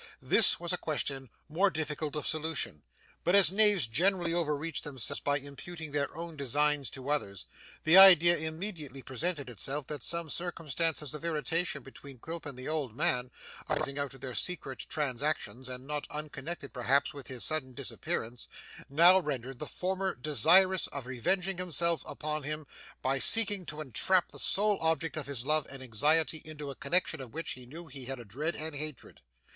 [0.23, 2.81] This was a question more difficult of solution;
[3.23, 7.45] but as knaves generally overreach themselves by imputing their own designs to others,
[7.83, 12.95] the idea immediately presented itself that some circumstances of irritation between Quilp and the old
[12.95, 13.29] man,
[13.69, 18.47] arising out of their secret transactions and not unconnected perhaps with his sudden disappearance,
[18.89, 22.65] now rendered the former desirous of revenging himself upon him
[23.03, 27.21] by seeking to entrap the sole object of his love and anxiety into a connexion
[27.21, 29.21] of which he knew he had a dread and hatred.